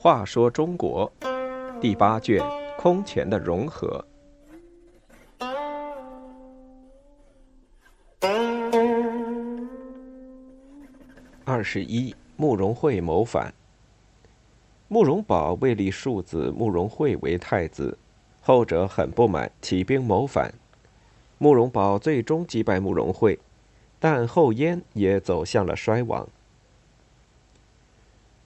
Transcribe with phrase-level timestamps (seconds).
[0.00, 1.10] 话说中国
[1.80, 2.42] 第八卷
[2.78, 4.02] 空前的融合。
[11.44, 13.52] 二十一，慕容慧谋反。
[14.86, 17.98] 慕容宝为立庶子慕容慧为太子，
[18.40, 20.52] 后者很不满，起兵谋反。
[21.38, 23.38] 慕容宝最终击败慕容慧，
[24.00, 26.28] 但后燕也走向了衰亡。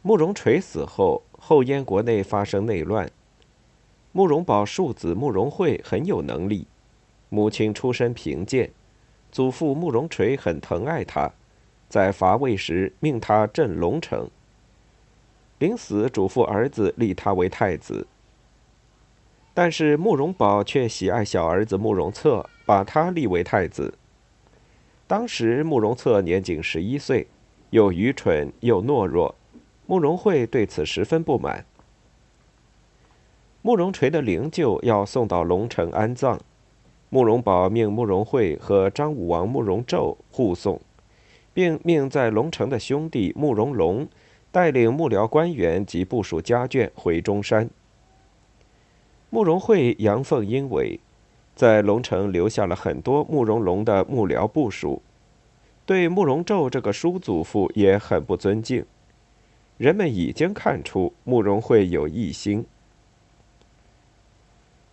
[0.00, 3.10] 慕容垂死后，后燕国内发生内乱。
[4.12, 6.66] 慕容宝庶子慕容慧很有能力，
[7.28, 8.70] 母亲出身贫贱，
[9.30, 11.30] 祖父慕容垂很疼爱他，
[11.90, 14.30] 在伐魏时命他镇龙城。
[15.58, 18.06] 临死嘱咐儿子立他为太子。
[19.52, 23.94] 但是慕容宝却喜爱小儿子慕容策，把他立为太子。
[25.06, 27.26] 当时慕容策年仅十一岁，
[27.70, 29.34] 又愚蠢又懦弱。
[29.86, 31.64] 慕容慧对此十分不满。
[33.62, 36.38] 慕容垂的灵柩要送到龙城安葬，
[37.08, 40.78] 慕容宝命慕容慧和张武王慕容宙护送，
[41.54, 44.06] 并命在龙城的兄弟慕容龙
[44.52, 47.70] 带领幕僚官员及部署家眷回中山。
[49.30, 51.00] 慕容慧阳奉阴违，
[51.58, 55.02] 在龙城留下了很多慕容龙的幕僚部署，
[55.84, 58.86] 对慕容宙这个叔祖父也很不尊敬。
[59.76, 62.64] 人们已经看出慕容会有异心。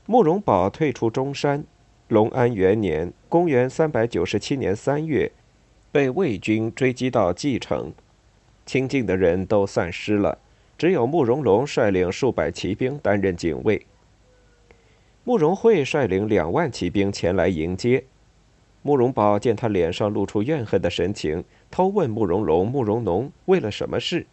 [0.08, 1.64] 慕容宝退出中山，
[2.08, 5.32] 隆安元年（公元397年）三月，
[5.92, 7.94] 被魏军追击到蓟城，
[8.66, 10.40] 亲近的人都散失了，
[10.80, 13.86] 只有慕容龙率领数百骑兵担任警卫。
[15.28, 18.04] 慕容慧率领两万骑兵前来迎接，
[18.84, 24.28] 慕容宝见他脸上露出怨恨的神情，偷问慕容龙、慕容农为了什么事。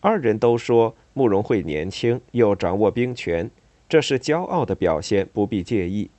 [0.00, 3.50] 二人都说慕容慧年轻，又掌握兵权，
[3.88, 6.10] 这是骄傲的表现，不必介意。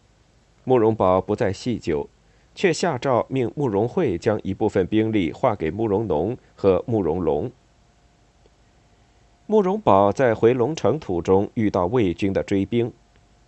[0.63, 2.09] 慕容宝不再细究，
[2.56, 7.51] 却下诏命慕容慧将一部分兵力划给慕容农和慕容龙。
[9.45, 12.91] 慕容宝在回龙城途中遇到魏军的追兵，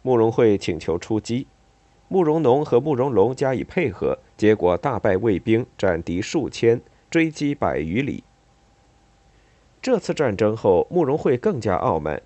[0.07, 1.47] 慕容慧请求出击，
[2.07, 6.79] 慕容农和慕容龙加以配合，结果大败魏兵，斩敌数千，
[7.09, 8.23] 追击百余里。
[9.81, 12.22] 这次战争后，慕容慧更加傲慢。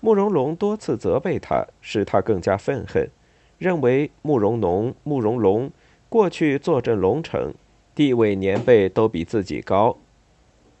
[0.00, 3.08] 慕容龙多次责备他，使他更加愤恨，
[3.58, 5.70] 认为慕容农、慕容龙
[6.08, 7.54] 过去坐镇龙城，
[7.94, 9.96] 地位年辈都比自己高，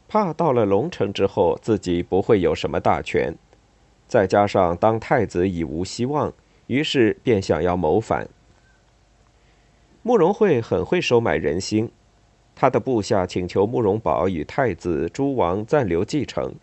[0.08, 3.32] 怕到了龙城之后自己不会有什么大权，
[4.12, 6.30] 再加上当太子已无希望，
[6.66, 8.28] 于是便想要谋反。
[10.02, 11.90] 慕容慧很会收买人心。
[12.54, 16.54] 他的部下请求慕容宝与太子、诸王暂留继承，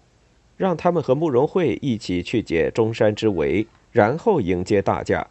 [0.57, 5.25] 让他们和慕容慧一起去解中山之围，然后迎接大驾。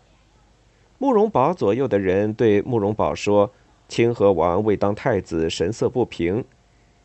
[0.98, 3.52] 慕容宝左右的人对慕容宝说
[3.86, 6.44] ：“清河王未当太子，神色不平，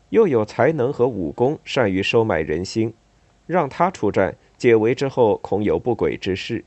[0.08, 2.92] 又有才能和武功，善于收买人心，
[3.46, 6.64] 让他出战，解围之后恐有不轨之事。”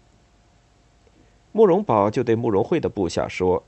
[1.52, 3.64] 慕容宝就对慕容慧的部下说。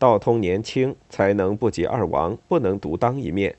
[0.00, 3.56] 道通年轻，才能不及二王，不能独当一面。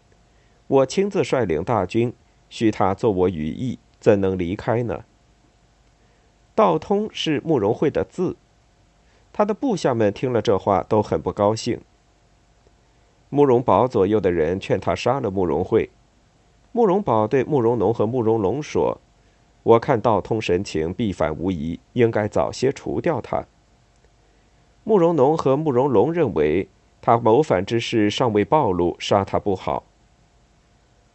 [0.67, 2.13] 我亲自率领大军，
[2.49, 5.03] 需他做我羽翼，怎能离开呢？
[6.55, 8.35] 道通是慕容慧的字，
[9.33, 11.79] 他的部下们听了这话都很不高兴。
[13.29, 15.89] 慕容宝左右的人劝他杀了慕容慧。
[16.71, 19.01] 慕容宝对慕容农和慕容龙说
[19.63, 23.45] ：“我看道通神情必反无疑，应该早些除掉他。”
[24.83, 26.67] 慕容农和慕容龙认为
[27.01, 29.83] 他谋反之事尚未暴露，杀他不好。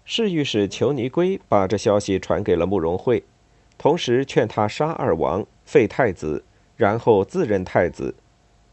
[0.04, 3.24] 侍御史裘尼圭把这消息传给了慕容慧，
[3.78, 6.44] 同时劝他杀二王，废太子，
[6.76, 8.14] 然后自任太子。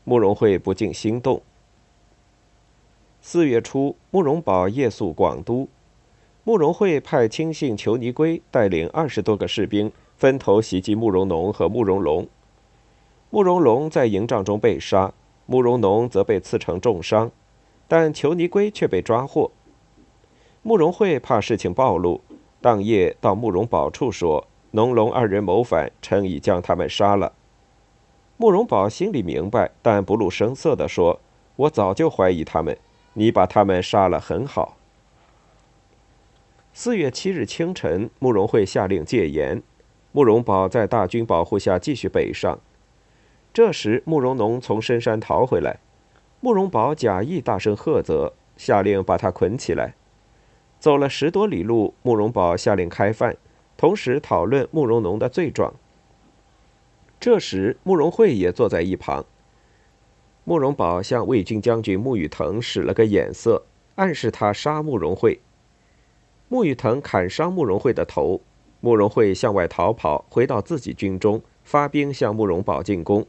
[0.03, 1.41] 慕容慧不禁心动。
[3.21, 5.69] 四月初，慕容宝夜宿广都，
[6.43, 12.27] 慕容慧派亲信裘尼圭带领二十多个士兵，分头袭击慕容农和慕容龙。
[13.29, 15.13] 慕容龙在营帐中被杀，
[15.45, 17.29] 慕容农则被刺成重伤，
[17.87, 19.51] 但裘尼圭却被抓获。
[20.63, 22.19] 慕容慧怕事情暴露，
[22.59, 27.33] 当夜到慕容宝处说：“农龙二人谋反，臣已将他们杀了。”
[28.37, 31.19] 慕容宝心里明白，但不露声色地说
[31.55, 32.75] ：“我早就怀疑他们，
[33.13, 34.77] 你把他们杀了很好。”
[36.73, 39.61] 四月七日清晨，慕容慧下令戒严，
[40.13, 42.57] 慕容宝在大军保护下继续北上。
[43.53, 45.79] 这时，慕容农从深山逃回来，
[46.39, 49.95] 慕容宝假意大声喝责，下令把他捆起来。
[50.79, 53.35] 走了十多里路，慕容宝下令开饭，
[53.75, 55.73] 同时讨论慕容农的罪状。
[57.19, 59.25] 这时，慕容慧也坐在一旁。
[60.45, 63.61] 慕容宝向魏军将军慕雨腾使了个眼色，
[63.95, 65.41] 暗示他杀慕容慧。
[66.51, 68.41] 慕玉腾砍伤慕容慧的头，
[68.81, 73.25] 慕容慧向外逃跑，回到自己军中，发兵向慕容宝进攻。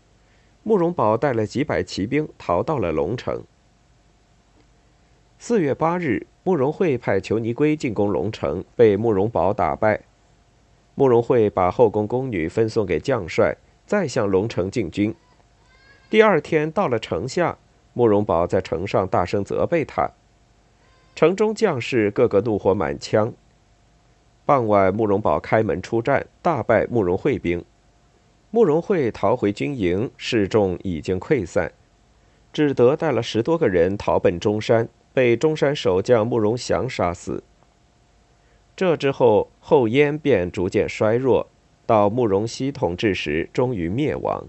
[0.65, 3.45] 慕容宝带了几百骑兵逃到了龙城。
[5.39, 10.01] 四月八日，慕容慧派裘尼圭进攻龙城，被慕容宝打败。
[10.97, 15.15] 慕容慧把后宫宫女分送给将帅，再向龙城进军。
[16.11, 17.57] 第二天到了城下，
[17.93, 20.11] 慕容宝在城上大声责备他。
[21.14, 23.32] 城中将士个个怒火满腔。
[24.44, 27.64] 傍晚，慕容宝开门出战，大败慕容慧兵。
[28.50, 31.73] 慕容慧逃回军营，士众已经溃散，
[32.53, 37.43] 只得带了十多个人逃奔中山，被中山守将慕容祥杀死。
[38.75, 41.47] 这之后，后燕便逐渐衰弱，
[41.87, 44.44] 到慕容熙统治时，终于灭亡。